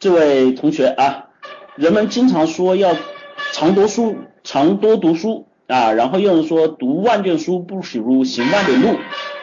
[0.00, 1.26] 这位同学啊，
[1.76, 2.96] 人们经常说要
[3.52, 8.96] 常读书，常多读书啊，然后又人说读万卷书不如行万里路，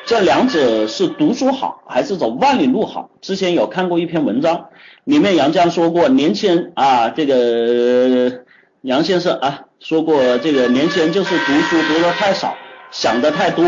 [0.08, 3.12] 这两者是读书好还是走万里路好？
[3.22, 4.70] 之前有看过一篇文章，
[5.04, 8.42] 里面杨绛说过，年轻人啊，这个
[8.82, 12.56] 杨先生啊说过，这个年轻人就是读书读的太少，
[12.90, 13.64] 想的太多。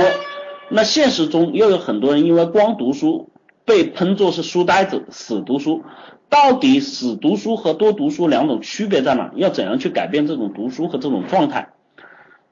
[0.71, 3.28] 那现实中又有很多人因为光读书
[3.69, 5.83] 被喷作是书呆子、死读书。
[6.27, 9.31] 到底死读书和多读书两种区别在哪？
[9.35, 11.69] 要怎样去改变这种读书和这种状态？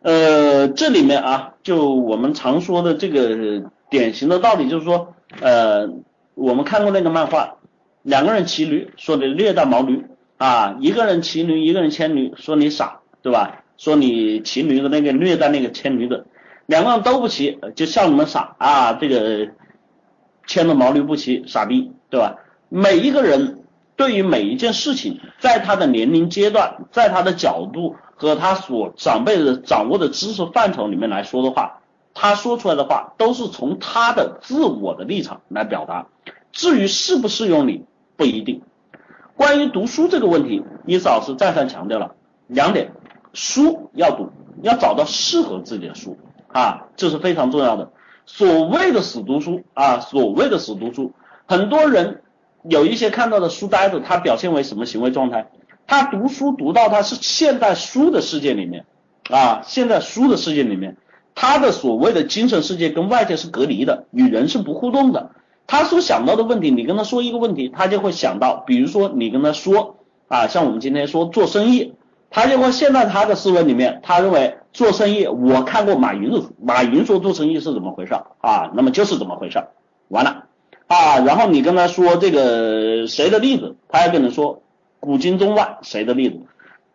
[0.02, 5.90] 呃，这里面啊，就我们常说的这个典型的道理就是说，呃，
[6.36, 7.58] 我们看过那个漫画，
[8.04, 10.05] 两个人骑驴，说你虐待毛驴
[10.38, 13.63] 啊，一个人骑驴，一个人牵驴，说你傻，对吧？
[13.77, 16.26] 说你骑驴的那个虐待那个牵驴的，
[16.66, 19.49] 两个人都不骑，就笑你们傻啊，这个
[20.48, 22.38] 牵着毛驴不骑，傻逼，对吧？
[22.70, 23.64] 每一个人。
[23.96, 31.80] 对于每一件事情，在他的年龄阶段，在他的角度和他所长辈的掌握的知识范畴里面来说的话，
[32.13, 36.05] 他说出来的话都是从他的自我的立场来表达。
[36.52, 38.62] 至于适不适用你，不一定。
[39.36, 42.14] 关于读书这个问题，伊斯老师再三强调了
[42.46, 42.91] 两点：
[43.34, 44.30] 书要读，
[44.62, 47.91] 要找到适合自己的书啊，这是非常重要的。
[48.28, 51.12] 所谓的死读书啊，所谓的死读书，
[51.48, 52.22] 很多人。
[52.70, 55.48] 有一些看到的书呆子，他表现为什么行为状态？
[55.86, 58.86] 他读书读到他是现代书的世界里面
[59.30, 60.98] 啊，现在书的世界里面，
[61.34, 65.31] 他的所谓的精神世界跟外界是隔离的，与人是不互动的。
[65.66, 69.96] 他所想到的问题，你跟他说一个问题，他就会想到，比如说你跟他说
[70.28, 71.94] 啊，像我们今天说做生意，
[72.30, 79.63] 他就会现在他的思维里面，他认为做生意，我看过马云的，马云说做生意是怎么回事啊，那么就是怎么回事，
[80.07, 80.46] 完了。
[80.88, 84.62] 啊，然后你跟他说这个谁的例子，他要跟你说
[85.01, 86.40] 古今中外谁的例子，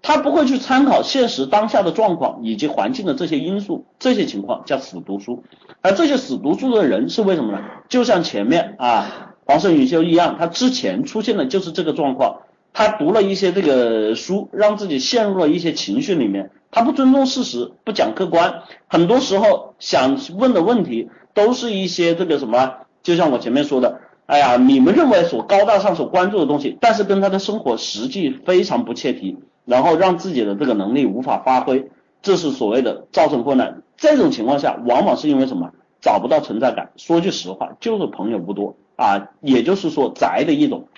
[0.01, 5.45] 他不会去参考现实当下的状况以及环境的这些因素，这些情况叫死读书。
[5.83, 7.61] 而这些死读书的人是为什么呢？
[7.91, 12.42] 就像前面啊黄胜宇修一样，他之前出现的就是这个状况，
[12.73, 22.75] 他读了一些这个书，让自己陷入了一些情绪里面，他不尊重事实，不讲客观，很多时候想问的问题都是一些这个什么。
[23.03, 31.91] 就像我前面说的，哎呀，你们认为所高大上、所关注的东西，但是跟他的生活实际非常不切题，然后让自己的这个能力无法发挥，
[32.23, 33.83] 这是所谓的造成困难。
[33.97, 35.71] 这种情况下，往往是因为什么？
[36.01, 36.91] 找不到存在感。
[36.97, 40.89] 说句实话，就是朋友不多啊，也就是说宅的一种，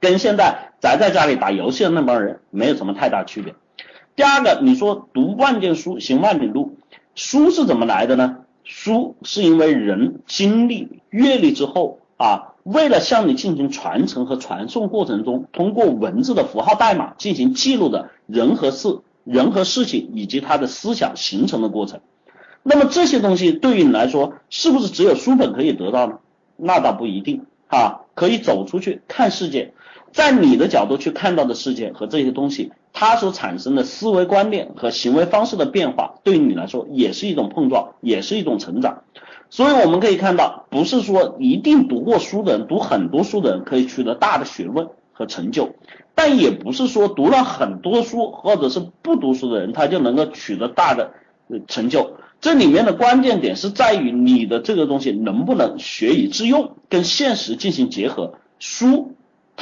[0.00, 3.54] 跟现在宅在家里打游戏的那帮人没有什么太大区别。
[4.16, 6.76] 第二个，你说读万卷书，行万里路，
[7.14, 8.38] 书是怎么来的呢？
[8.64, 22.00] 书是因为人经历阅历之后啊，为了向你进行传承和传送过程中，通过文字的符号代码进行记录的人和事、人和事情以及他的思想形成的过程。
[22.62, 26.18] 那么这些东西对于你来说，是不是只有书本可以得到呢？
[26.56, 29.72] 那倒不一定啊，可以走出去看世界。
[30.12, 39.04] 在你的角度去看到的世界和这些东西，它所产生的思维观念和行为方式的变化，对于你来说也是一种碰撞，也是一种成长。
[39.48, 45.70] 所以我们可以看到，不是说一定读过书的人、读很多书的人可以取得大的学问和成就，
[46.14, 51.14] 但也不是说读了很多书或者是不读书的人他就能够取得大的
[51.66, 52.12] 成就。
[52.40, 58.34] 这里面的关键点是在于你的这个东西能不能学以致用，跟现实进行结合。
[58.58, 59.12] 书。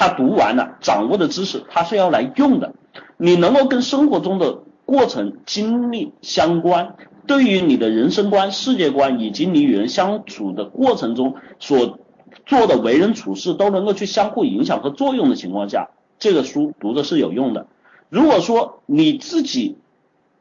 [0.00, 2.72] 他读完了，掌握的知识他是要来用的。
[3.16, 6.94] 你能够跟生活中的过程经历相关，
[7.26, 11.98] 对于你的人生观、世界观以及你与人相处的过程中所
[12.46, 15.88] 做的为人处事都能够去相互影响和作用的情况下，
[16.20, 17.66] 这个书读的是有用的。
[18.08, 19.78] 如果说你自己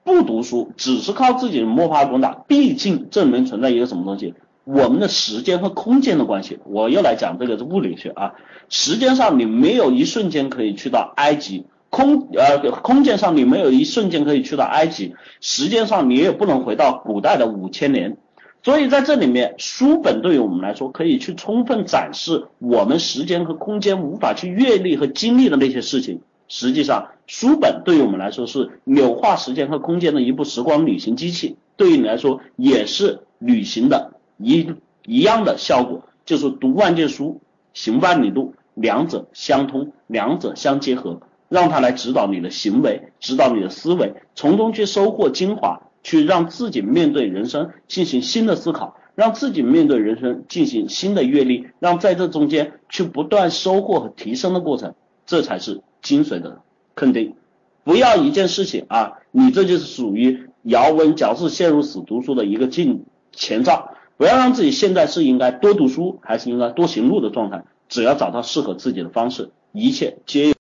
[0.08, 4.34] 不读书，只是靠自己摸爬滚打，毕竟这里面存在一个什么东西？
[4.64, 8.36] 我们的时间和空间的关系，我又来讲这个是物理学啊。
[8.70, 18.16] 时间上你没有一瞬间可以去到埃及，空呃空间上你没有一瞬间可以去到埃及，时间上你也不能回到古代的五千年。
[18.64, 26.22] 所以在这里面，书本对于我们来说可以去充分展示我们时间和空间无法去阅历和经历的那些事情。
[26.48, 34.14] 实际上，书本对于我们来说是扭化时间和空间的一部时光旅行机器，对于你来说也是旅行的。
[34.38, 34.74] 一
[35.06, 37.42] 一样的效果，就是读万卷书，
[37.74, 54.94] 行万里路，两者相通，两者相结合，让它来指导你的行为，指导你的思维，从中去收获精华，去让自己面对人生进行新的思考，让自己面对人生进行新的阅历，让在这中间去不断收获和提升的过程，
[55.26, 56.62] 这才是精髓的
[56.96, 57.36] 肯定。
[57.84, 63.94] 不要一件事情啊，你这就是属于咬文嚼字陷入死读书的一个进前兆。
[64.18, 70.56] 不要让自己现在是应该多读书还是应该多行路的状态，只要找到适合自己的方式，一切皆有。